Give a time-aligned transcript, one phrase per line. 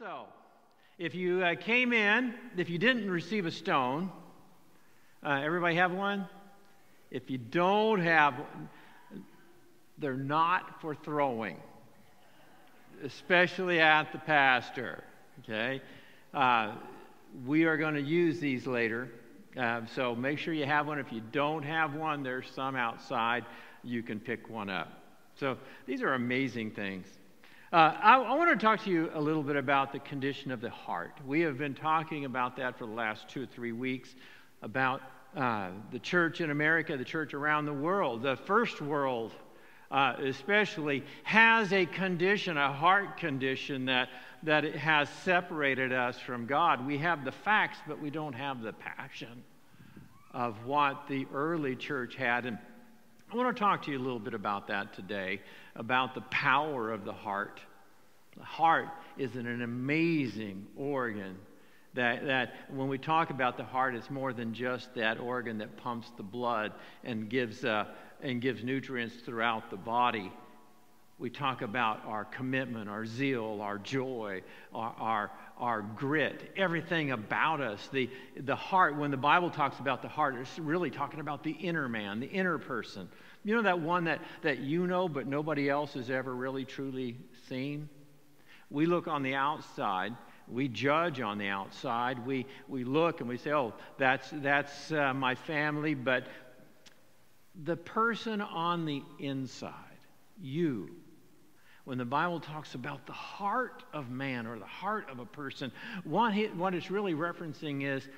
[0.00, 0.26] Also,
[0.98, 4.10] if you uh, came in, if you didn't receive a stone,
[5.24, 6.26] uh, everybody have one?
[7.12, 8.34] If you don't have
[9.98, 11.58] they're not for throwing,
[13.04, 15.04] especially at the pastor.
[15.40, 15.80] Okay?
[16.32, 16.72] Uh,
[17.46, 19.08] we are going to use these later.
[19.56, 20.98] Uh, so make sure you have one.
[20.98, 23.44] If you don't have one, there's some outside.
[23.84, 25.04] You can pick one up.
[25.36, 25.56] So
[25.86, 27.06] these are amazing things.
[27.74, 30.60] Uh, I, I, want to talk to you a little bit about the condition of
[30.60, 31.18] the heart.
[31.26, 34.14] We have been talking about that for the last two or three weeks
[34.62, 35.02] about
[35.36, 39.32] uh, the church in America, the church around the world, the first world
[39.90, 44.08] uh, especially, has a condition, a heart condition that,
[44.44, 46.86] that it has separated us from God.
[46.86, 49.42] We have the facts, but we don't have the passion
[50.32, 52.46] of what the early church had.
[52.46, 52.56] And
[53.32, 55.40] I want to talk to you a little bit about that today,
[55.74, 57.60] about the power of the heart.
[58.36, 61.36] The heart is an amazing organ
[61.94, 65.76] that, that when we talk about the heart, it's more than just that organ that
[65.76, 66.72] pumps the blood
[67.04, 67.86] and gives, uh,
[68.20, 70.32] and gives nutrients throughout the body.
[71.18, 74.42] We talk about our commitment, our zeal, our joy,
[74.74, 77.88] our, our, our grit, everything about us.
[77.92, 81.52] The, the heart, when the Bible talks about the heart, it's really talking about the
[81.52, 83.08] inner man, the inner person.
[83.44, 87.16] You know that one that, that you know, but nobody else has ever really truly
[87.48, 87.88] seen?
[88.70, 90.16] We look on the outside
[90.48, 92.24] we judge on the outside.
[92.26, 95.94] We, we look and we say, oh, that's, that's uh, my family.
[95.94, 96.26] But
[97.64, 99.72] the person on the inside,
[100.40, 100.90] you,
[101.84, 105.70] when the Bible talks about the heart of man or the heart of a person,
[106.04, 108.08] what, it's really referencing is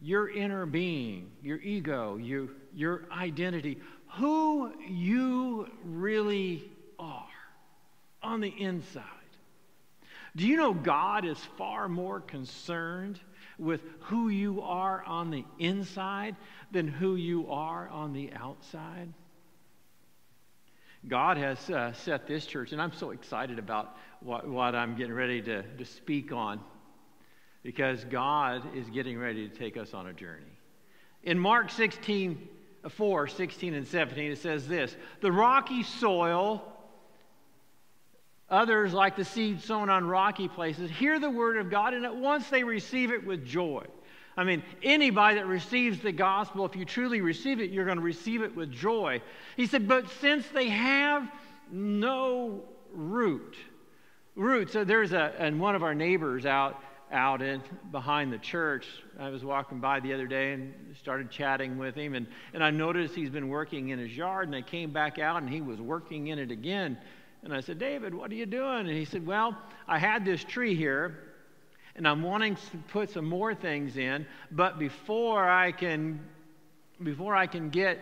[0.00, 3.78] your inner being, your ego, your, your identity,
[4.14, 7.26] who you really are
[8.22, 9.02] on the inside.
[10.34, 13.20] Do you know God is far more concerned
[13.58, 16.36] with who you are on the inside
[16.70, 19.12] than who you are on the outside?
[21.08, 25.14] God has uh, set this church, and I'm so excited about what, what I'm getting
[25.14, 26.60] ready to, to speak on
[27.62, 30.44] because God is getting ready to take us on a journey.
[31.22, 32.48] In Mark 16,
[32.88, 36.72] 4, 16 and 17, it says this The rocky soil
[38.48, 42.14] Others, like the seed sown on rocky places, hear the word of God and at
[42.14, 43.84] once they receive it with joy.
[44.36, 48.04] I mean, anybody that receives the gospel, if you truly receive it, you're going to
[48.04, 49.22] receive it with joy.
[49.56, 51.30] He said, but since they have
[51.70, 53.56] no root,
[54.34, 54.72] root.
[54.72, 56.82] So there's a, and one of our neighbors out,
[57.12, 58.86] out in behind the church.
[59.18, 62.70] I was walking by the other day and started chatting with him, and, and I
[62.70, 65.80] noticed he's been working in his yard, and I came back out and he was
[65.80, 66.98] working in it again.
[67.42, 68.80] And I said, David, what are you doing?
[68.80, 71.25] And he said, Well, I had this tree here,
[71.96, 76.20] and I'm wanting to put some more things in, but before I can
[77.02, 77.98] before I can get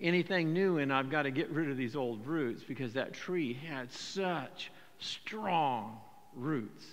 [0.00, 3.52] anything new in, I've got to get rid of these old roots because that tree
[3.52, 5.98] had such strong
[6.34, 6.86] roots.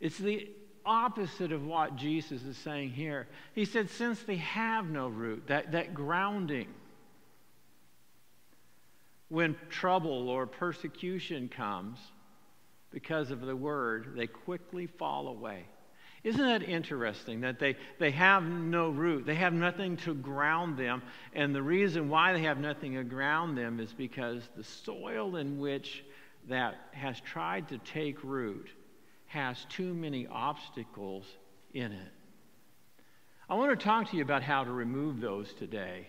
[0.00, 0.48] It's the
[0.86, 3.26] opposite of what Jesus is saying here.
[3.52, 6.68] He said, since they have no root, that, that grounding,
[9.28, 11.98] when trouble or persecution comes
[12.90, 15.64] because of the word, they quickly fall away.
[16.24, 19.24] Isn't that interesting that they, they have no root?
[19.24, 21.02] They have nothing to ground them.
[21.32, 25.58] And the reason why they have nothing to ground them is because the soil in
[25.58, 26.04] which
[26.48, 28.68] that has tried to take root
[29.26, 31.24] has too many obstacles
[31.72, 32.12] in it.
[33.48, 36.08] I want to talk to you about how to remove those today.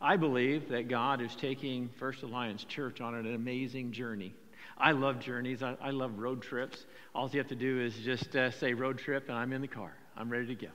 [0.00, 4.32] I believe that God is taking First Alliance Church on an amazing journey.
[4.76, 5.60] I love journeys.
[5.60, 6.84] I, I love road trips.
[7.16, 9.66] All you have to do is just uh, say road trip, and I'm in the
[9.68, 9.92] car.
[10.16, 10.68] I'm ready to go.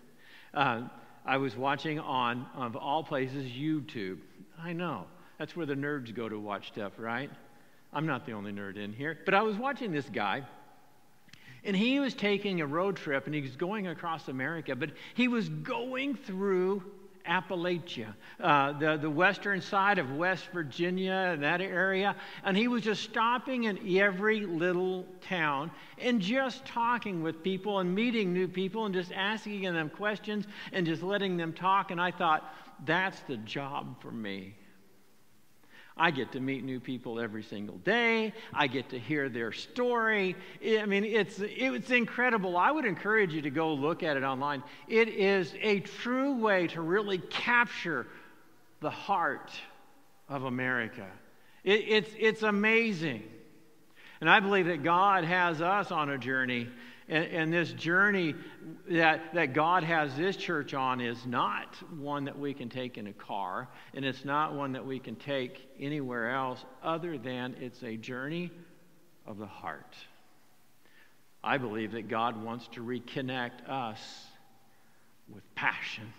[0.53, 0.81] Uh,
[1.25, 4.17] I was watching on, of all places, YouTube.
[4.61, 5.05] I know.
[5.39, 7.29] That's where the nerds go to watch stuff, right?
[7.93, 9.17] I'm not the only nerd in here.
[9.23, 10.43] But I was watching this guy,
[11.63, 15.29] and he was taking a road trip, and he was going across America, but he
[15.29, 16.83] was going through
[17.25, 22.15] Appalachia, uh, the, the western side of West Virginia, and that area.
[22.43, 27.93] And he was just stopping in every little town and just talking with people and
[27.93, 31.91] meeting new people and just asking them questions and just letting them talk.
[31.91, 32.53] And I thought,
[32.85, 34.55] that's the job for me.
[35.95, 38.33] I get to meet new people every single day.
[38.53, 40.35] I get to hear their story.
[40.65, 42.57] I mean, it's, it's incredible.
[42.57, 44.63] I would encourage you to go look at it online.
[44.87, 48.07] It is a true way to really capture
[48.79, 49.51] the heart
[50.27, 51.07] of America.
[51.63, 53.23] It, it's, it's amazing.
[54.19, 56.69] And I believe that God has us on a journey.
[57.09, 58.33] And, and, this journey
[58.89, 63.07] that, that God has this church on is not one that we can take in
[63.07, 67.83] a car, and it's not one that we can take anywhere else other than it's
[67.83, 68.51] a journey
[69.25, 69.95] of the heart.
[71.43, 73.99] I believe that God wants to reconnect us
[75.29, 76.13] with passion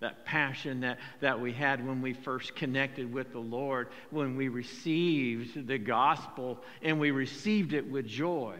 [0.00, 4.48] that passion that, that we had when we first connected with the Lord, when we
[4.48, 8.56] received the gospel and we received it with joy.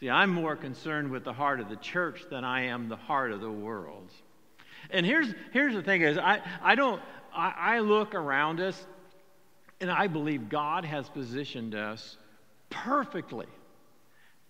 [0.00, 3.32] See, I'm more concerned with the heart of the church than I am the heart
[3.32, 4.10] of the world.
[4.90, 7.00] And here's, here's the thing is I, I don't
[7.34, 8.86] I, I look around us
[9.80, 12.16] and I believe God has positioned us
[12.70, 13.46] perfectly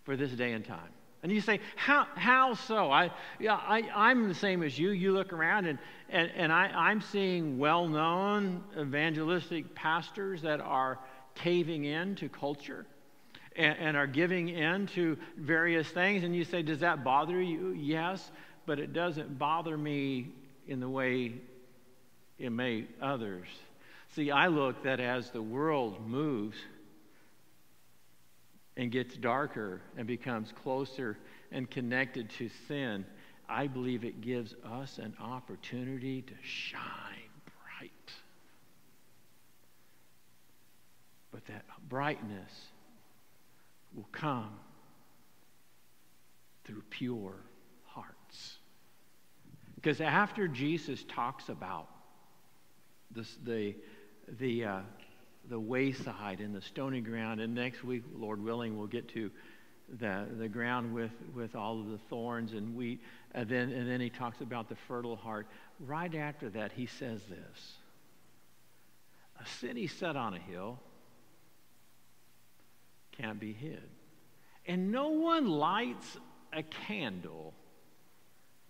[0.04, 0.90] for this day and time.
[1.22, 2.92] And you say, how, how so?
[2.92, 4.90] I, yeah, I, I'm the same as you.
[4.90, 5.78] You look around, and,
[6.10, 10.98] and, and I, I'm seeing well known evangelistic pastors that are
[11.34, 12.84] caving in to culture
[13.56, 16.24] and, and are giving in to various things.
[16.24, 17.70] And you say, Does that bother you?
[17.70, 18.30] Yes,
[18.66, 20.28] but it doesn't bother me
[20.66, 21.34] in the way
[22.38, 23.46] it may others.
[24.14, 26.56] See, I look that as the world moves,
[28.76, 31.16] and gets darker and becomes closer
[31.52, 33.04] and connected to sin,
[33.48, 36.80] I believe it gives us an opportunity to shine
[37.62, 38.12] bright.
[41.30, 42.52] But that brightness
[43.94, 44.50] will come
[46.64, 47.34] through pure
[47.84, 48.58] hearts.
[49.74, 51.88] Because after Jesus talks about
[53.10, 53.74] this, the,
[54.38, 54.80] the, uh,
[55.48, 57.40] the wayside and the stony ground.
[57.40, 59.30] And next week, Lord willing, we'll get to
[59.98, 63.00] the, the ground with, with all of the thorns and wheat.
[63.32, 65.46] And then, and then he talks about the fertile heart.
[65.80, 67.72] Right after that, he says this
[69.40, 70.78] A city set on a hill
[73.16, 73.82] can't be hid.
[74.66, 76.16] And no one lights
[76.52, 77.54] a candle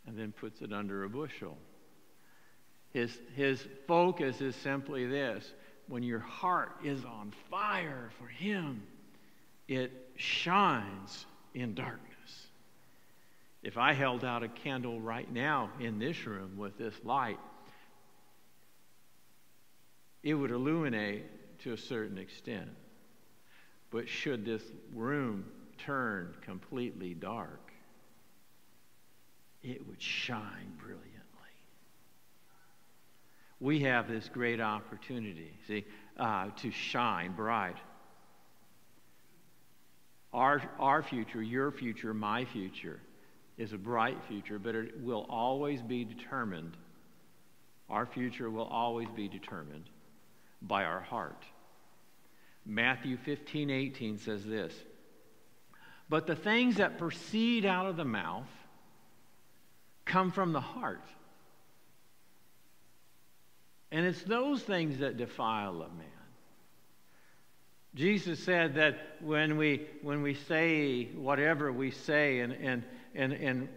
[0.06, 1.56] and then puts it under a bushel.
[2.92, 5.52] His, his focus is simply this
[5.88, 8.82] when your heart is on fire for Him,
[9.68, 12.00] it shines in darkness.
[13.62, 17.38] If I held out a candle right now in this room with this light,
[20.22, 22.70] it would illuminate to a certain extent.
[23.94, 25.44] But should this room
[25.78, 27.70] turn completely dark,
[29.62, 31.12] it would shine brilliantly.
[33.60, 35.84] we have this great opportunity, see,
[36.18, 37.76] uh, to shine bright.
[40.32, 42.98] Our, our future, your future, my future
[43.58, 46.76] is a bright future, but it will always be determined.
[47.88, 49.88] Our future will always be determined
[50.62, 51.44] by our heart.
[52.66, 54.72] Matthew 15, 18 says this
[56.08, 58.48] But the things that proceed out of the mouth
[60.04, 61.02] come from the heart
[63.94, 66.08] and it's those things that defile a man.
[67.94, 72.82] Jesus said that when we, when we say whatever we say and, and,
[73.14, 73.68] and, and,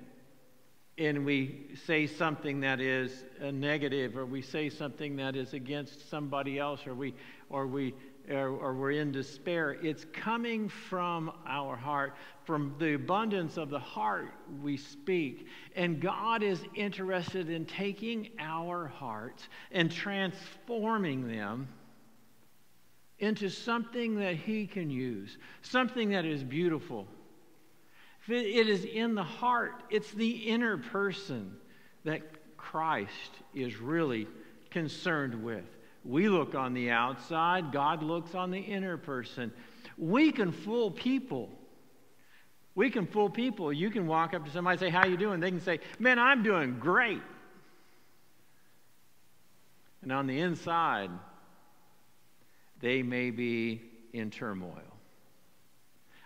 [0.98, 6.57] and we say something that is negative or we say something that is against somebody
[6.57, 7.13] else or we,
[7.51, 7.94] or we
[8.30, 12.16] or, or we're in despair, it's coming from our heart.
[12.44, 14.31] From the abundance of the heart,
[14.62, 15.48] we speak.
[15.76, 21.68] And God is interested in taking our hearts and transforming them
[23.19, 27.07] into something that He can use, something that is beautiful.
[28.28, 31.56] It is in the heart, it's the inner person
[32.04, 32.22] that
[32.57, 34.28] Christ is really
[34.69, 35.77] concerned with.
[36.04, 39.51] We look on the outside, God looks on the inner person.
[39.97, 41.49] We can fool people.
[42.75, 43.73] We can fool people.
[43.73, 45.39] You can walk up to somebody and say, How you doing?
[45.39, 47.21] They can say, Man, I'm doing great.
[50.04, 51.09] And on the inside,
[52.80, 53.81] they may be
[54.13, 54.96] in turmoil.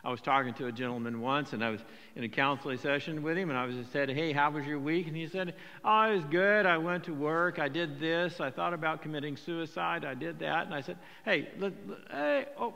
[0.04, 1.82] I was talking to a gentleman once, and I was
[2.16, 4.80] in a counseling session with him, and I was just said, "Hey, how was your
[4.80, 5.54] week?" And he said,
[5.84, 6.66] "Oh, it was good.
[6.66, 7.60] I went to work.
[7.60, 8.40] I did this.
[8.40, 10.04] I thought about committing suicide.
[10.04, 12.74] I did that." And I said, "Hey, let, let, hey, oh,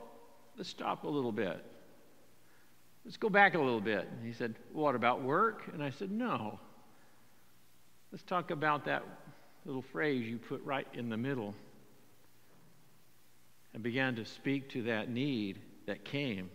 [0.55, 1.65] let's stop a little bit.
[3.03, 6.11] Let's go back a little bit." And he said, "What about work?" And I said,
[6.11, 6.59] "No.
[8.11, 9.03] Let's talk about that
[9.65, 11.55] little phrase you put right in the middle."
[13.73, 16.51] And began to speak to that need that came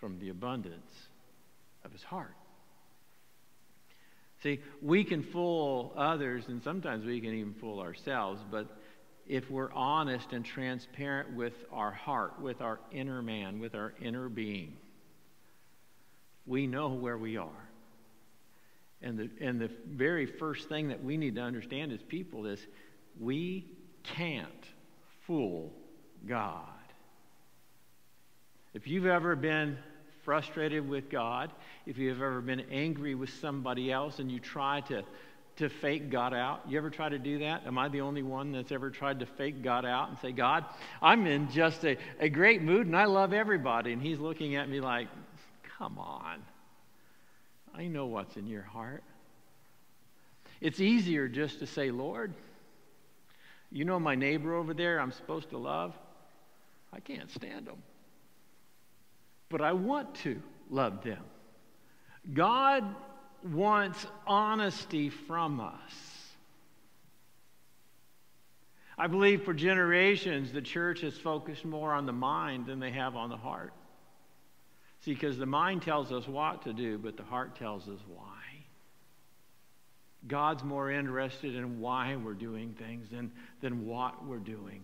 [0.00, 0.92] from the abundance
[1.84, 2.34] of his heart.
[4.42, 8.66] See, we can fool others, and sometimes we can even fool ourselves, but
[9.28, 14.28] if we're honest and transparent with our heart, with our inner man, with our inner
[14.28, 14.76] being.
[16.46, 17.68] We know where we are.
[19.02, 22.58] And the, and the very first thing that we need to understand as people is
[23.20, 23.66] we
[24.02, 24.48] can't
[25.26, 25.72] fool
[26.26, 26.64] God.
[28.74, 29.78] If you've ever been
[30.30, 31.50] frustrated with God,
[31.86, 35.02] if you've ever been angry with somebody else and you try to,
[35.56, 37.66] to fake God out, you ever try to do that?
[37.66, 40.64] Am I the only one that's ever tried to fake God out and say, God,
[41.02, 43.92] I'm in just a, a great mood and I love everybody?
[43.92, 45.08] And he's looking at me like,
[45.76, 46.42] come on.
[47.74, 49.02] I know what's in your heart.
[50.60, 52.34] It's easier just to say, Lord,
[53.72, 55.92] you know my neighbor over there I'm supposed to love?
[56.92, 57.82] I can't stand them.
[59.50, 60.40] But I want to
[60.70, 61.22] love them.
[62.32, 62.84] God
[63.44, 65.92] wants honesty from us.
[68.96, 73.16] I believe for generations the church has focused more on the mind than they have
[73.16, 73.72] on the heart.
[75.00, 78.26] See, because the mind tells us what to do, but the heart tells us why.
[80.28, 84.82] God's more interested in why we're doing things than, than what we're doing.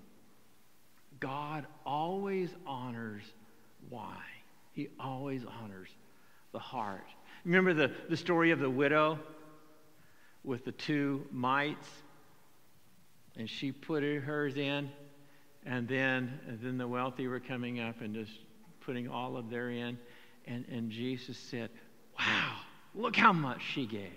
[1.21, 3.23] God always honors
[3.91, 4.17] why.
[4.77, 5.89] He always honors
[6.53, 7.07] the heart.
[7.47, 9.19] Remember the, the story of the widow
[10.45, 11.89] with the two mites?
[13.39, 14.91] And she put hers in,
[15.65, 18.33] and then, and then the wealthy were coming up and just
[18.81, 19.97] putting all of their in.
[20.47, 21.71] And, and Jesus said,
[22.19, 22.57] Wow,
[22.95, 24.13] look how much she gave.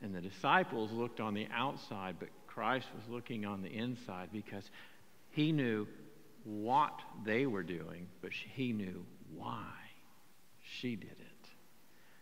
[0.00, 4.70] And the disciples looked on the outside, but Christ was looking on the inside because
[5.30, 5.88] he knew
[6.44, 9.04] what they were doing, but he knew
[9.36, 9.72] why
[10.62, 11.48] she did it.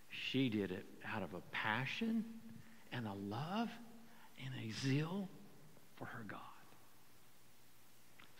[0.08, 0.84] She did it
[1.14, 2.24] out of a passion
[2.92, 3.70] and a love
[4.44, 5.28] and a zeal
[5.96, 6.40] for her God.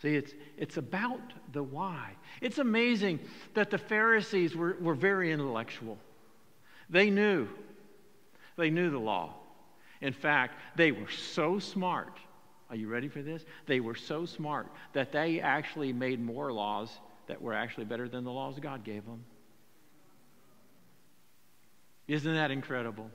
[0.01, 1.21] See, it's, it's about
[1.51, 2.11] the why.
[2.41, 3.19] It's amazing
[3.53, 5.97] that the Pharisees were, were very intellectual.
[6.89, 7.49] They knew.
[8.55, 9.35] They knew the law.
[10.01, 12.17] In fact, they were so smart.
[12.69, 13.43] Are you ready for this?
[13.65, 16.89] They were so smart that they actually made more laws
[17.27, 19.23] that were actually better than the laws God gave them.
[22.07, 23.09] Isn't that incredible?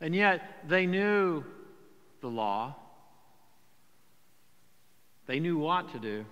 [0.00, 1.44] And yet, they knew
[2.20, 2.74] the law.
[5.26, 6.24] They knew what to do.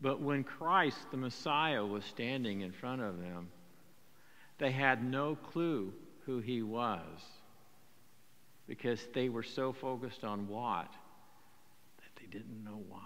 [0.00, 3.48] But when Christ, the Messiah, was standing in front of them,
[4.58, 5.92] they had no clue
[6.26, 7.02] who he was
[8.68, 10.92] because they were so focused on what
[11.96, 13.00] that they didn't know why.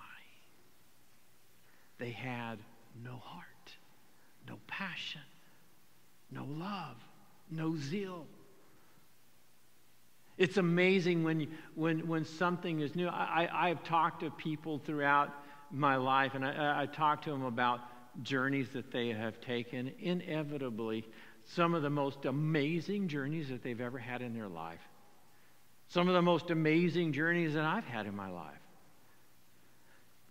[1.99, 2.59] They had
[3.02, 3.47] no heart,
[4.49, 5.21] no passion,
[6.33, 6.97] no love,
[7.49, 8.26] no zeal.
[10.37, 13.07] It's amazing when, when, when something is new.
[13.07, 15.31] I, I, have talked to people throughout
[15.71, 17.81] my life, and I, I talked to them about
[18.23, 19.92] journeys that they have taken.
[20.00, 21.07] Inevitably,
[21.45, 24.81] some of the most amazing journeys that they've ever had in their life.
[25.93, 28.57] Some of the most amazing journeys that I've had in my life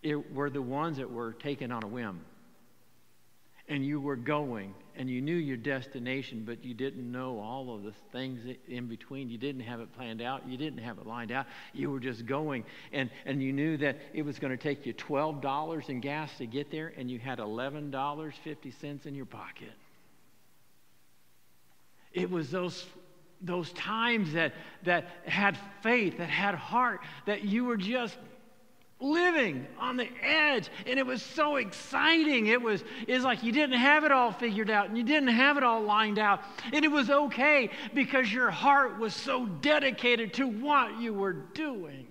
[0.01, 2.21] it were the ones that were taken on a whim.
[3.67, 7.83] And you were going and you knew your destination, but you didn't know all of
[7.83, 9.29] the things in between.
[9.29, 10.47] You didn't have it planned out.
[10.47, 11.45] You didn't have it lined out.
[11.75, 14.95] You were just going, and, and you knew that it was going to take you
[14.95, 19.71] $12 in gas to get there, and you had $11.50 in your pocket.
[22.13, 22.83] It was those,
[23.41, 28.17] those times that, that had faith, that had heart, that you were just
[28.99, 32.47] living on the edge and it was so exciting.
[32.47, 35.57] It was it's like you didn't have it all figured out and you didn't have
[35.57, 40.47] it all lined out and it was okay because your heart was so dedicated to
[40.47, 42.07] what you were doing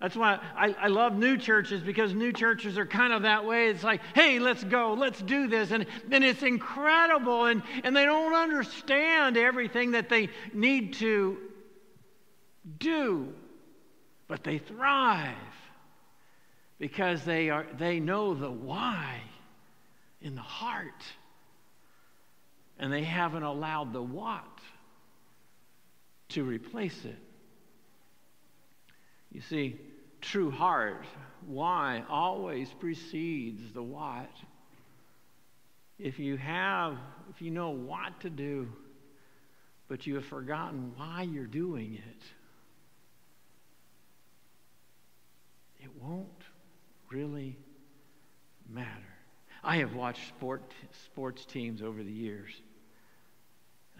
[0.00, 3.68] that's why I, I love new churches because new churches are kind of that way.
[3.68, 5.72] It's like, hey, let's go, let's do this.
[5.72, 7.46] And, and it's incredible.
[7.46, 11.38] And, and they don't understand everything that they need to
[12.78, 13.32] do,
[14.28, 15.34] but they thrive
[16.78, 19.20] because they, are, they know the why
[20.22, 21.04] in the heart.
[22.78, 24.44] And they haven't allowed the what
[26.28, 27.18] to replace it.
[29.38, 29.76] You see,
[30.20, 31.04] true heart,
[31.46, 34.32] why, always precedes the what.
[35.96, 36.98] If you have,
[37.30, 38.68] if you know what to do,
[39.86, 42.24] but you have forgotten why you're doing it,
[45.84, 46.42] it won't
[47.12, 47.56] really
[48.68, 48.88] matter.
[49.62, 50.62] I have watched sport,
[51.04, 52.50] sports teams over the years.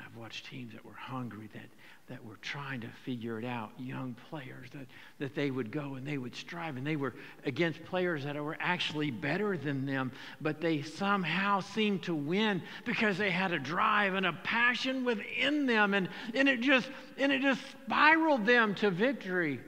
[0.00, 1.68] I I've watched teams that were hungry, that,
[2.08, 4.86] that were trying to figure it out, young players, that,
[5.18, 8.56] that they would go and they would strive, and they were against players that were
[8.60, 10.10] actually better than them,
[10.40, 15.66] but they somehow seemed to win because they had a drive and a passion within
[15.66, 16.88] them, and, and, it, just,
[17.18, 19.60] and it just spiraled them to victory.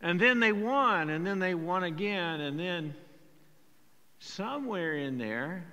[0.00, 2.94] And then they won, and then they won again, and then
[4.18, 5.64] somewhere in there,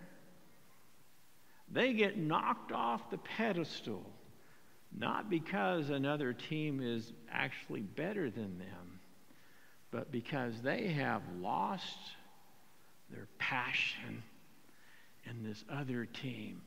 [1.71, 4.05] they get knocked off the pedestal,
[4.97, 8.99] not because another team is actually better than them,
[9.89, 11.97] but because they have lost
[13.09, 14.23] their passion
[15.25, 16.61] and this other team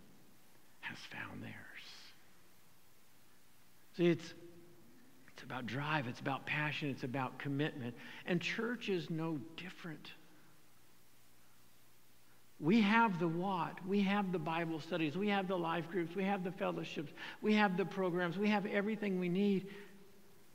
[0.81, 1.55] has found theirs.
[3.97, 4.35] See, it's,
[5.33, 7.95] it's about drive, it's about passion, it's about commitment.
[8.27, 10.13] And church is no different.
[12.61, 13.85] We have the what?
[13.87, 15.17] We have the Bible studies.
[15.17, 16.15] We have the life groups.
[16.15, 17.13] We have the fellowships.
[17.43, 18.39] We have the programs.
[18.39, 19.69] We have everything we need.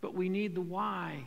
[0.02, 1.26] But we need the why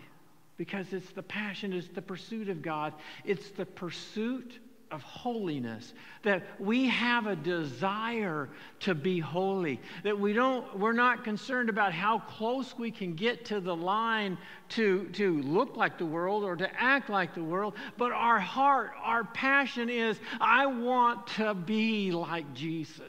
[0.56, 4.60] because it's the passion, it's the pursuit of God, it's the pursuit
[4.92, 11.24] of holiness that we have a desire to be holy that we don't we're not
[11.24, 14.36] concerned about how close we can get to the line
[14.68, 18.92] to to look like the world or to act like the world but our heart
[19.02, 23.00] our passion is i want to be like jesus.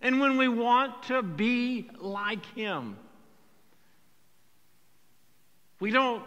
[0.00, 2.96] And when we want to be like him
[5.78, 6.24] we don't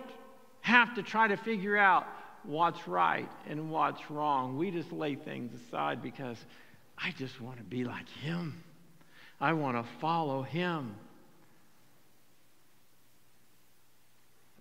[0.61, 2.05] have to try to figure out
[2.47, 4.57] what's right and what's wrong.
[4.57, 6.37] We just lay things aside because
[6.97, 8.63] I just want to be like Him.
[9.39, 10.95] I want to follow Him.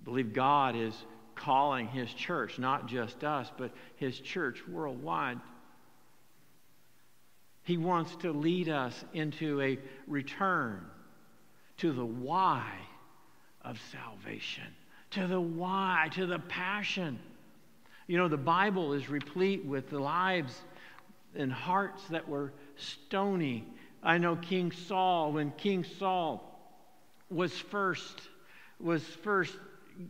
[0.01, 0.95] I believe God is
[1.35, 5.41] calling His church, not just us, but His church worldwide.
[7.63, 10.85] He wants to lead us into a return
[11.79, 12.71] to the why
[13.63, 14.67] of salvation,
[15.13, 17.19] to the why, to the passion.
[18.07, 20.55] You know, the Bible is replete with lives
[21.35, 23.67] and hearts that were stony.
[24.03, 26.51] I know King Saul, when King Saul
[27.31, 28.21] was first,
[28.79, 29.57] was first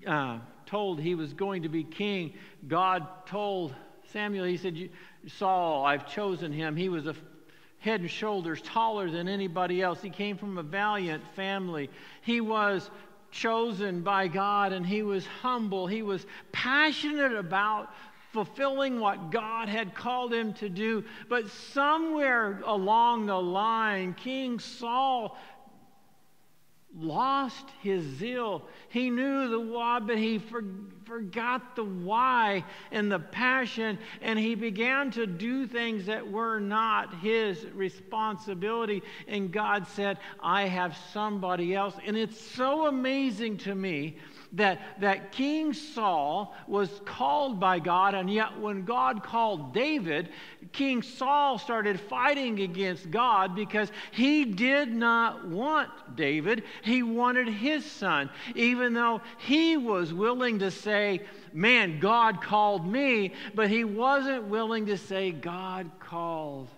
[0.07, 2.35] uh, told he was going to be king,
[2.67, 3.75] God told
[4.13, 4.91] Samuel, he said,
[5.27, 6.77] Saul, I've chosen him.
[6.77, 7.15] He was a
[7.79, 10.01] head and shoulders taller than anybody else.
[10.01, 11.91] He came from a valiant family.
[12.23, 12.91] He was
[13.35, 15.87] chosen by God and he was humble.
[15.87, 17.91] He was passionate about
[18.33, 21.05] fulfilling what God had called him to do.
[21.29, 25.37] But somewhere along the line, King Saul
[26.99, 28.63] lost his zeal.
[28.89, 30.65] He knew the why, but he for,
[31.05, 37.15] forgot the why and the passion, and he began to do things that were not
[37.19, 39.03] his responsibility.
[39.27, 41.95] And God said, I have somebody else.
[42.07, 44.17] And it's so amazing to me
[44.55, 50.31] that, that King Saul was called by God, and yet when God called David,
[50.73, 56.65] King Saul started fighting against God because he did not want David.
[56.83, 61.21] He wanted his son, even though he was willing to say,
[61.53, 66.69] Man, God called me, but he wasn't willing to say, God called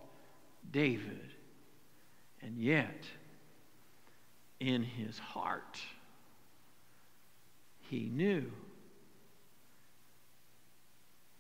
[0.71, 1.21] David.
[2.43, 3.05] And yet,
[4.61, 5.81] in his heart,
[7.89, 8.51] he knew.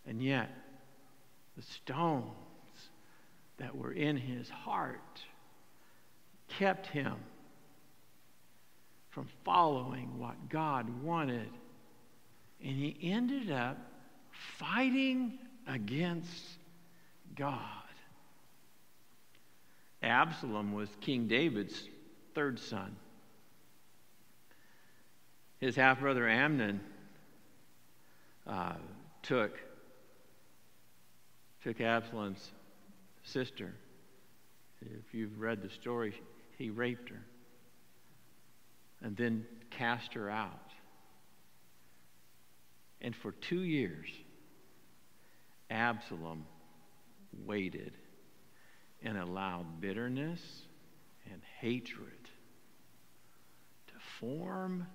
[0.07, 0.51] And yet,
[1.57, 2.31] the stones
[3.59, 5.23] that were in his heart
[6.49, 7.15] kept him
[9.11, 11.49] from following what God wanted.
[12.63, 13.79] And he ended up
[14.59, 16.59] fighting against
[17.35, 17.61] God.
[20.03, 21.89] Absalom was King David's
[22.35, 22.95] third son
[25.67, 26.81] his half brother Amnon
[28.47, 28.75] uh,
[29.23, 29.59] took,
[31.65, 32.53] took Absalom's
[33.25, 33.75] sister.
[34.81, 36.15] If you've read the story,
[36.57, 37.21] he raped her
[39.03, 40.71] and then cast her out.
[43.01, 44.09] And for two years,
[45.69, 46.47] Absalom
[47.45, 47.93] waited
[49.03, 50.41] and allowed bitterness
[51.29, 52.31] and hatred
[53.89, 54.87] to form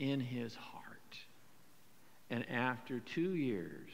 [0.00, 1.18] in his heart.
[2.30, 3.90] And after two years,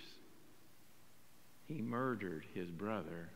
[1.67, 3.29] he murdered his brother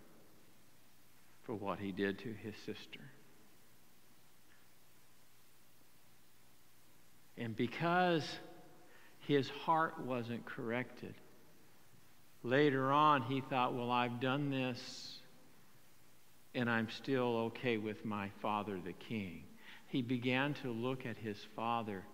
[1.42, 3.00] for what he did to his sister.
[7.36, 8.24] And because
[9.26, 11.14] his heart wasn't corrected,
[12.44, 15.18] later on he thought, well, I've done this
[16.54, 19.44] and I'm still okay with my father, the king.
[19.88, 22.04] He began to look at his father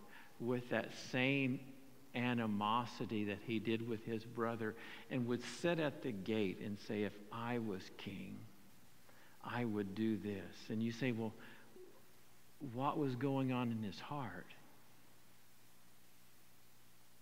[0.40, 1.60] with that same
[2.14, 4.74] animosity that he did with his brother
[5.10, 8.38] and would sit at the gate and say, If I was king,
[9.44, 10.54] I would do this.
[10.68, 11.32] And you say, Well,
[12.74, 14.46] what was going on in his heart?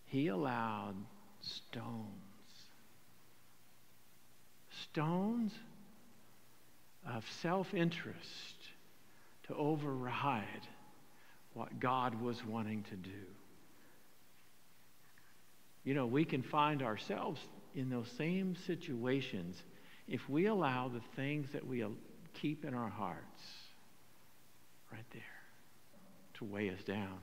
[0.06, 0.94] He allowed
[1.40, 2.06] stones.
[4.90, 5.52] Stones
[7.06, 8.68] of self interest
[9.48, 10.68] to override
[11.54, 13.10] what God was wanting to do.
[15.84, 17.40] You know, we can find ourselves
[17.74, 19.62] in those same situations
[20.08, 21.84] if we allow the things that we
[22.34, 23.42] keep in our hearts
[24.92, 25.22] right there
[26.34, 27.18] to weigh us down.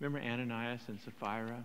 [0.00, 1.62] Remember Ananias and Sapphira?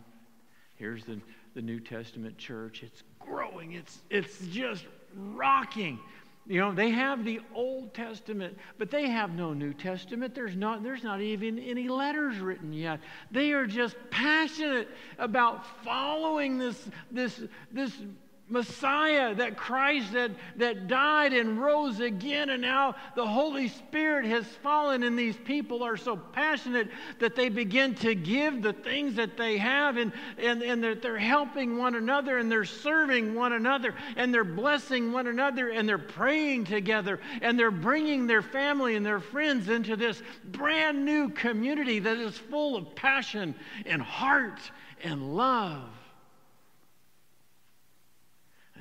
[0.76, 1.20] Here's the,
[1.54, 2.84] the New Testament church.
[2.84, 6.00] It's growing, it's, it's just rocking.
[6.46, 10.36] You know, they have the Old Testament, but they have no New Testament.
[10.36, 13.00] There's not, there's not even any letters written yet.
[13.32, 17.94] They are just passionate about following this, this, this
[18.54, 24.46] Messiah, that Christ that, that died and rose again, and now the Holy Spirit has
[24.46, 26.88] fallen, and these people are so passionate
[27.20, 31.18] that they begin to give the things that they have, and, and, and they're, they're
[31.18, 35.98] helping one another, and they're serving one another, and they're blessing one another, and they're
[35.98, 41.98] praying together, and they're bringing their family and their friends into this brand new community
[41.98, 43.56] that is full of passion
[43.88, 44.60] and heart
[45.04, 45.89] and love.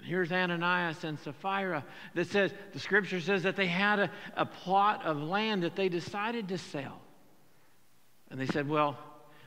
[0.02, 1.84] And here's Ananias and Sapphira
[2.14, 5.88] that says, the scripture says that they had a, a plot of land that they
[5.88, 6.98] decided to sell.
[8.28, 8.98] And they said, Well,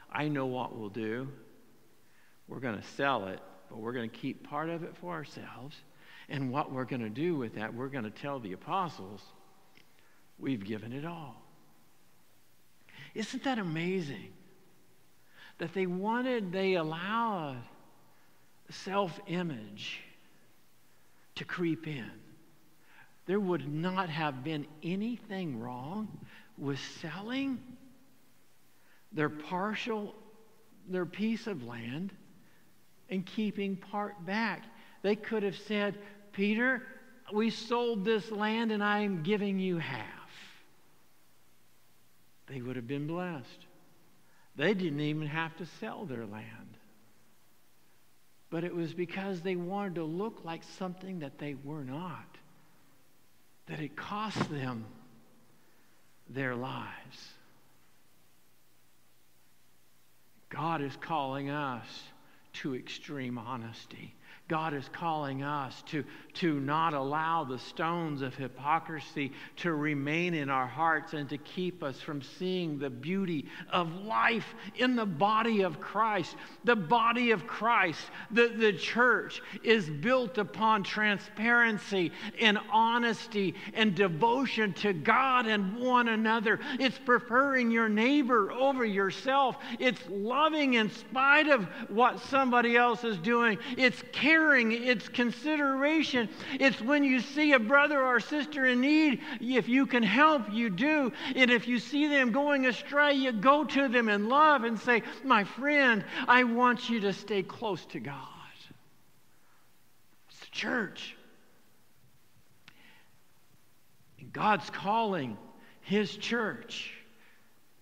[0.09, 1.27] I know what we'll do.
[2.47, 5.75] We're going to sell it, but we're going to keep part of it for ourselves.
[6.29, 9.21] And what we're going to do with that, we're going to tell the apostles,
[10.39, 11.35] we've given it all.
[13.13, 14.31] Isn't that amazing?
[15.57, 17.57] That they wanted, they allowed
[18.69, 19.99] self image
[21.35, 22.09] to creep in.
[23.25, 26.07] There would not have been anything wrong
[26.57, 27.59] with selling
[29.11, 30.15] their partial,
[30.87, 32.13] their piece of land
[33.09, 34.63] and keeping part back.
[35.01, 35.97] They could have said,
[36.31, 36.83] Peter,
[37.33, 40.05] we sold this land and I'm giving you half.
[42.47, 43.65] They would have been blessed.
[44.55, 46.74] They didn't even have to sell their land
[48.49, 52.38] but it was because they wanted to look like something that they were not,
[53.67, 54.86] that it cost them
[56.29, 57.34] their lives.
[60.49, 61.86] God is calling us
[62.61, 64.15] to extreme honesty.
[64.47, 66.03] God is calling us to,
[66.35, 71.81] to not allow the stones of hypocrisy to remain in our hearts and to keep
[71.81, 76.35] us from seeing the beauty of life in the body of Christ.
[76.63, 84.73] The body of Christ, the, the church, is built upon transparency and honesty and devotion
[84.73, 86.59] to God and one another.
[86.79, 93.17] It's preferring your neighbor over yourself, it's loving in spite of what somebody else is
[93.17, 96.29] doing, it's caring it's consideration.
[96.60, 100.69] It's when you see a brother or sister in need, if you can help, you
[100.69, 101.12] do.
[101.36, 105.01] And if you see them going astray, you go to them in love and say,
[105.23, 108.13] My friend, I want you to stay close to God.
[110.29, 111.15] It's the church.
[114.31, 115.36] God's calling
[115.81, 116.94] His church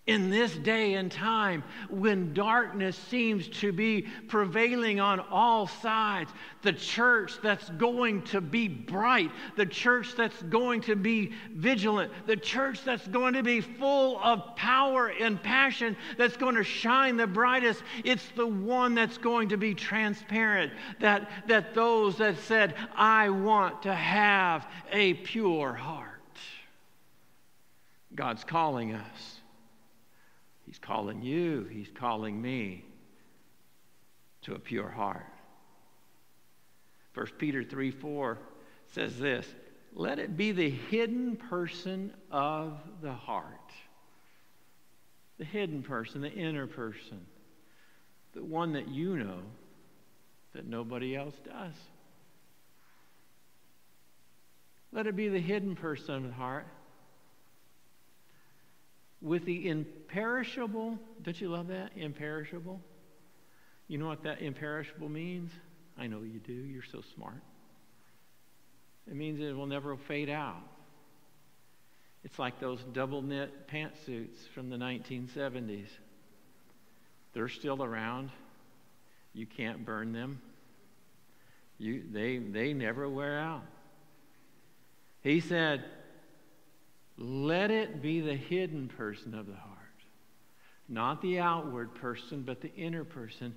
[0.06, 6.30] in this day and time when darkness seems to be prevailing on all sides,
[6.62, 12.36] the church that's going to be bright, the church that's going to be vigilant, the
[12.36, 17.28] church that's going to be full of power and passion, that's going to shine the
[17.28, 20.74] brightest, it's the one that's going to be transparent.
[21.00, 26.10] That, that those that said, I want to have a pure heart.
[28.14, 29.40] God's calling us
[30.74, 32.84] He's calling you, He's calling me
[34.42, 35.32] to a pure heart.
[37.14, 38.40] 1 Peter 3 4
[38.88, 39.46] says this
[39.94, 43.72] Let it be the hidden person of the heart.
[45.38, 47.24] The hidden person, the inner person,
[48.34, 49.42] the one that you know
[50.54, 51.76] that nobody else does.
[54.92, 56.66] Let it be the hidden person of the heart
[59.24, 61.92] with the imperishable, don't you love that?
[61.96, 62.82] Imperishable.
[63.88, 65.50] You know what that imperishable means?
[65.98, 66.54] I know you do.
[66.54, 67.42] You're so smart.
[69.10, 70.62] It means it will never fade out.
[72.26, 75.88] It's like those double knit pantsuits from the 1970s.
[77.34, 78.30] They're still around.
[79.34, 80.42] You can't burn them.
[81.78, 83.64] You, they, they never wear out.
[85.22, 85.84] He said,
[87.18, 89.78] Let it be the hidden person of the heart,
[90.90, 93.54] not the outward person, but the inner person,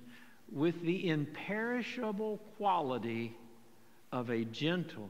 [0.51, 3.35] with the imperishable quality
[4.11, 5.09] of a gentle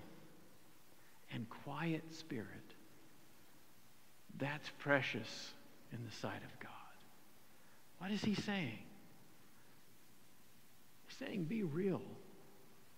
[1.32, 2.48] and quiet spirit.
[4.40, 5.52] That's precious
[5.92, 6.72] in the sight of God.
[8.00, 8.80] What is he saying?
[11.08, 12.02] He's saying, be real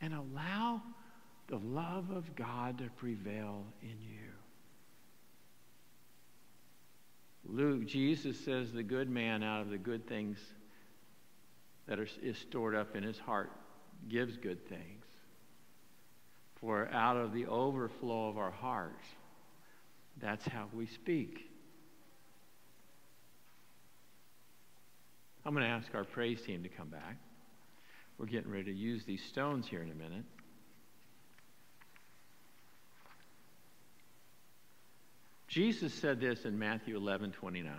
[0.02, 0.82] and allow
[1.48, 4.29] the love of God to prevail in you.
[7.52, 10.38] Luke, Jesus says the good man out of the good things
[11.88, 13.52] that are, is stored up in his heart
[14.08, 15.06] gives good things.
[16.62, 19.06] For out of the overflow of our hearts,
[20.22, 21.50] that's how we speak.
[25.46, 27.18] I'm going to ask our praise team to come back.
[28.18, 30.26] We're getting ready to use these stones here in a minute.
[35.50, 37.74] Jesus said this in Matthew 11 29.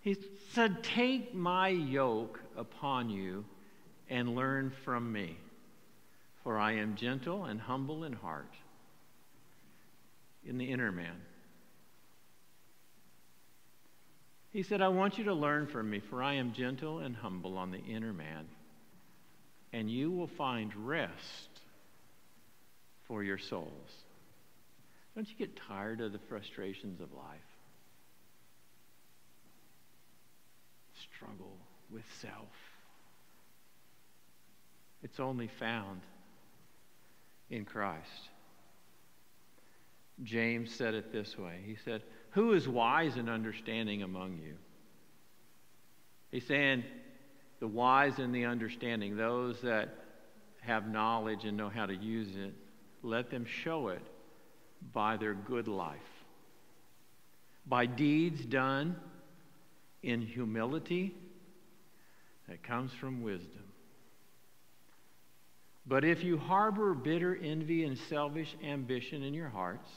[0.00, 0.16] He
[0.52, 3.44] said, Take my yoke upon you
[4.08, 5.36] and learn from me,
[6.44, 8.52] for I am gentle and humble in heart,
[10.44, 11.16] in the inner man.
[14.52, 17.56] He said, I want you to learn from me, for I am gentle and humble
[17.56, 18.46] on the inner man,
[19.72, 21.48] and you will find rest
[23.06, 24.05] for your souls.
[25.16, 27.40] Don't you get tired of the frustrations of life?
[31.14, 31.56] Struggle
[31.90, 32.52] with self.
[35.02, 36.02] It's only found
[37.48, 38.28] in Christ.
[40.22, 42.02] James said it this way He said,
[42.32, 44.56] Who is wise and understanding among you?
[46.30, 46.84] He's saying,
[47.58, 49.94] the wise and the understanding, those that
[50.60, 52.52] have knowledge and know how to use it,
[53.02, 54.02] let them show it
[54.92, 55.96] by their good life,
[57.66, 58.96] by deeds done
[60.02, 61.14] in humility
[62.48, 63.64] that comes from wisdom.
[65.86, 69.88] But if you harbor bitter envy and selfish ambition in your hearts,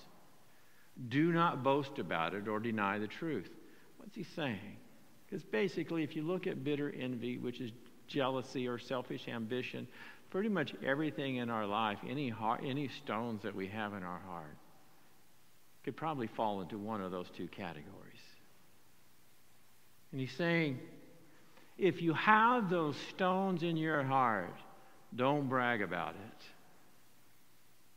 [1.08, 3.50] do not boast about it or deny the truth.
[3.98, 4.78] What's he saying?
[5.26, 7.72] Because basically, if you look at bitter envy, which is
[8.08, 9.88] jealousy or selfish ambition,
[10.30, 14.20] pretty much everything in our life, any, heart, any stones that we have in our
[14.20, 14.58] heart,
[15.84, 17.96] could probably fall into one of those two categories.
[20.12, 20.80] And he's saying,
[21.78, 24.56] if you have those stones in your heart,
[25.16, 26.44] don't brag about it,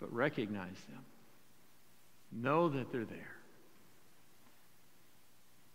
[0.00, 1.04] but recognize them.
[2.30, 3.32] Know that they're there.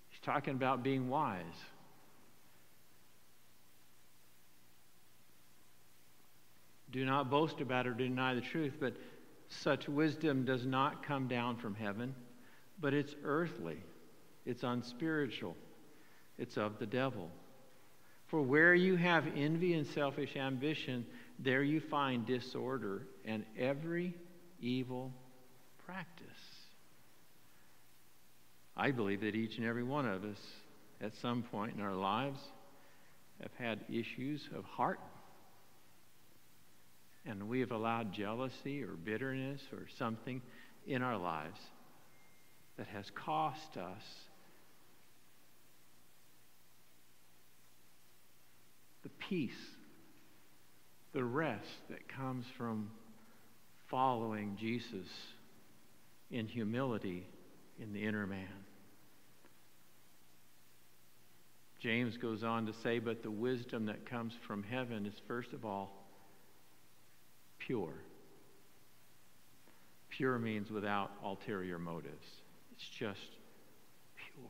[0.09, 1.43] He's talking about being wise.
[6.91, 8.93] Do not boast about or deny the truth, but
[9.49, 12.15] such wisdom does not come down from heaven,
[12.79, 13.77] but it's earthly,
[14.45, 15.55] it's unspiritual,
[16.37, 17.29] it's of the devil.
[18.27, 21.05] For where you have envy and selfish ambition,
[21.39, 24.13] there you find disorder and every
[24.59, 25.13] evil
[25.85, 26.25] practice.
[28.75, 30.39] I believe that each and every one of us,
[31.01, 32.39] at some point in our lives,
[33.41, 34.99] have had issues of heart
[37.27, 40.41] and we have allowed jealousy or bitterness or something
[40.85, 41.59] in our lives
[42.77, 44.03] that has cost us
[49.03, 49.51] the peace,
[51.13, 52.91] the rest that comes from
[53.89, 55.07] following Jesus
[56.29, 57.25] in humility
[57.79, 58.47] in the inner man.
[61.79, 65.63] James goes on to say, but the wisdom that comes from heaven is first of
[65.63, 65.96] all
[67.67, 67.93] pure.
[70.07, 72.25] Pure means without ulterior motives,
[72.71, 73.19] it's just
[74.15, 74.45] pure.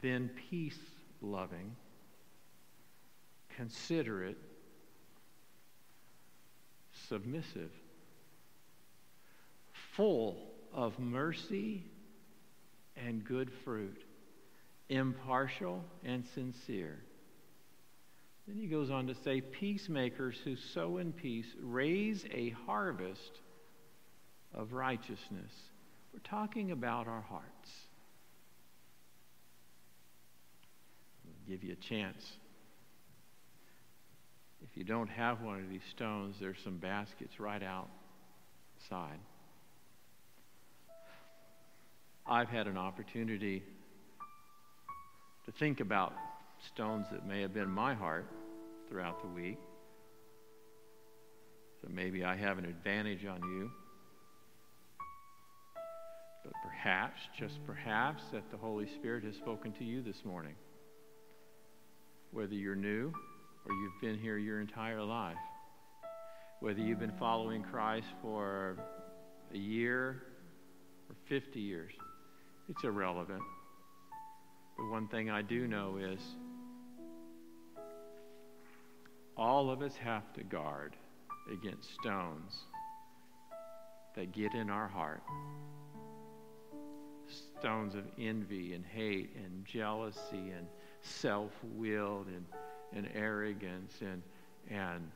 [0.00, 0.78] Then peace
[1.20, 1.74] loving,
[3.56, 4.38] considerate,
[7.08, 7.72] submissive,
[9.72, 10.36] full
[10.72, 11.82] of mercy
[12.96, 14.04] and good fruit,
[14.88, 17.00] impartial and sincere.
[18.48, 23.40] Then he goes on to say, Peacemakers who sow in peace raise a harvest
[24.54, 25.52] of righteousness.
[26.14, 27.70] We're talking about our hearts.
[31.26, 32.24] I'll give you a chance
[34.62, 39.18] If you don't have one of these stones, there's some baskets right outside.
[42.26, 43.62] I've had an opportunity
[45.46, 46.12] to think about
[46.74, 48.26] stones that may have been my heart
[48.88, 49.58] throughout the week.
[51.82, 53.70] So maybe I have an advantage on you.
[56.44, 60.54] But perhaps, just perhaps, that the Holy Spirit has spoken to you this morning.
[62.32, 63.12] Whether you're new
[63.66, 65.36] or you've been here your entire life,
[66.60, 68.78] whether you've been following Christ for
[69.54, 70.22] a year
[71.08, 71.92] or 50 years,
[72.68, 73.42] it's irrelevant.
[74.76, 76.20] The one thing I do know is
[79.38, 80.96] all of us have to guard
[81.52, 82.64] against stones
[84.16, 85.22] that get in our heart
[87.58, 90.66] stones of envy and hate and jealousy and
[91.02, 92.44] self-willed and,
[92.92, 94.22] and arrogance and,
[94.70, 95.10] and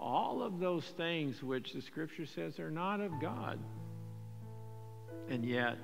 [0.00, 3.58] all of those things which the scripture says are not of God.
[5.28, 5.76] And yet,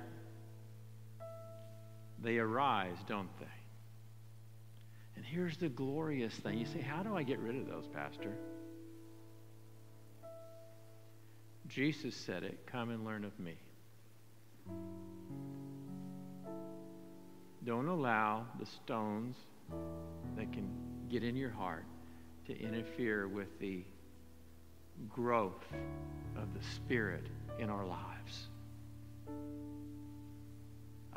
[2.21, 3.56] they arise, don't they?
[5.17, 6.59] And here's the glorious thing.
[6.59, 8.37] You say, How do I get rid of those, Pastor?
[11.67, 13.55] Jesus said it Come and learn of me.
[17.65, 19.35] Don't allow the stones
[20.37, 20.69] that can
[21.09, 21.85] get in your heart
[22.45, 23.83] to interfere with the
[25.09, 25.65] growth
[26.37, 27.25] of the Spirit
[27.59, 28.47] in our lives.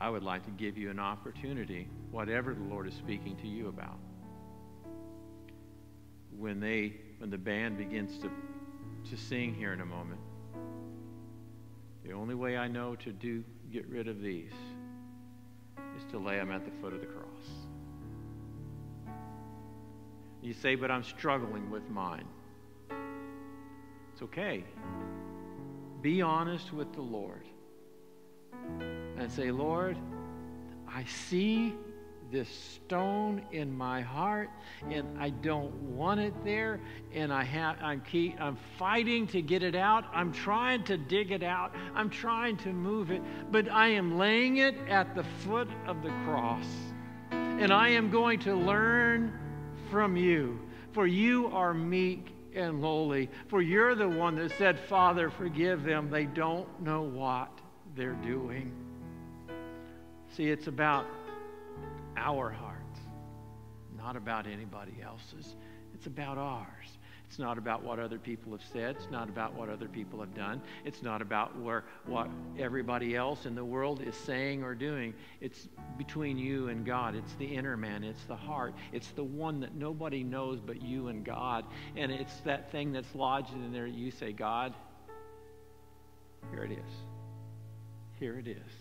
[0.01, 3.69] I would like to give you an opportunity, whatever the Lord is speaking to you
[3.69, 3.99] about.
[6.39, 8.31] When they when the band begins to,
[9.11, 10.21] to sing here in a moment,
[12.03, 14.53] the only way I know to do get rid of these
[15.99, 17.27] is to lay them at the foot of the cross.
[20.41, 22.27] You say, but I'm struggling with mine.
[24.15, 24.65] It's okay.
[26.01, 27.45] Be honest with the Lord
[29.21, 29.97] and say, Lord,
[30.89, 31.75] I see
[32.33, 34.51] this stone in my heart
[34.89, 36.81] and I don't want it there
[37.13, 40.05] and I have I'm keep I'm fighting to get it out.
[40.13, 41.75] I'm trying to dig it out.
[41.95, 46.11] I'm trying to move it, but I am laying it at the foot of the
[46.25, 46.67] cross.
[47.31, 49.39] And I am going to learn
[49.91, 50.61] from you,
[50.93, 53.29] for you are meek and lowly.
[53.49, 56.11] For you're the one that said, "Father, forgive them.
[56.11, 57.51] They don't know what
[57.95, 58.90] they're doing."
[60.37, 61.07] See, it's about
[62.17, 63.01] our hearts,
[63.97, 65.57] not about anybody else's.
[65.95, 66.99] It's about ours.
[67.29, 68.97] It's not about what other people have said.
[68.97, 70.61] It's not about what other people have done.
[70.85, 75.15] It's not about where, what everybody else in the world is saying or doing.
[75.41, 77.15] It's between you and God.
[77.15, 78.03] It's the inner man.
[78.03, 78.75] It's the heart.
[78.93, 81.67] It's the one that nobody knows but you and God.
[81.97, 83.87] And it's that thing that's lodged in there.
[83.87, 84.75] You say, God,
[86.51, 86.93] here it is.
[88.19, 88.80] Here it is.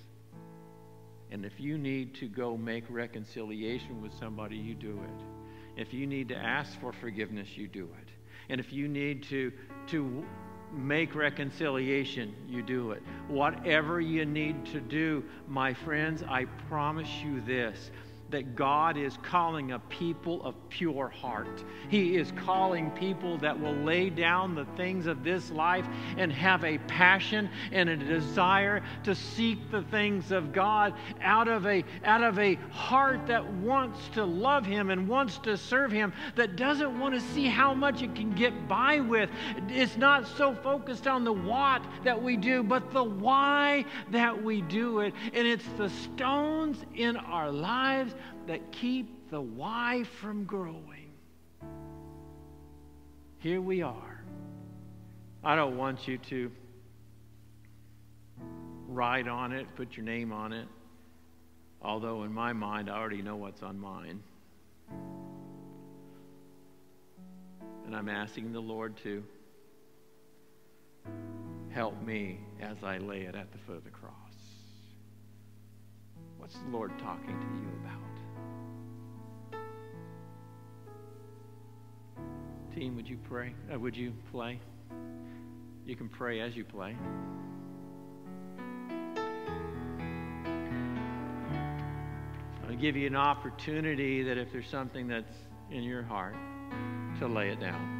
[1.31, 5.81] And if you need to go make reconciliation with somebody, you do it.
[5.81, 8.09] If you need to ask for forgiveness, you do it.
[8.49, 9.51] And if you need to,
[9.87, 10.25] to
[10.73, 13.03] make reconciliation, you do it.
[13.27, 17.91] Whatever you need to do, my friends, I promise you this
[18.31, 21.63] that God is calling a people of pure heart.
[21.89, 25.87] He is calling people that will lay down the things of this life
[26.17, 31.65] and have a passion and a desire to seek the things of God out of
[31.65, 36.13] a, out of a heart that wants to love Him and wants to serve Him,
[36.35, 39.29] that doesn't want to see how much it can get by with.
[39.69, 44.61] It's not so focused on the what that we do, but the why that we
[44.61, 45.13] do it.
[45.33, 48.13] And it's the stones in our lives
[48.47, 51.11] that keep the why from growing.
[53.39, 54.23] Here we are.
[55.43, 56.51] I don't want you to
[58.87, 60.67] write on it, put your name on it,
[61.81, 64.21] although in my mind I already know what's on mine.
[67.85, 69.23] And I'm asking the Lord to
[71.69, 74.13] help me as I lay it at the foot of the cross.
[76.37, 78.08] What's the Lord talking to you about?
[82.79, 83.53] Team, would you pray?
[83.69, 84.57] Uh, would you play?
[85.85, 86.95] You can pray as you play.
[92.65, 95.35] I'll give you an opportunity that if there's something that's
[95.69, 96.37] in your heart,
[97.19, 97.97] to lay it down.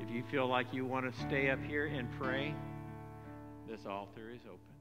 [0.00, 2.56] If you feel like you want to stay up here and pray,
[3.68, 4.73] this altar is open.